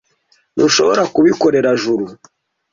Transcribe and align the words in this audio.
Ntushobora 0.55 1.03
kubikorera 1.13 1.69
Juru. 1.81 2.05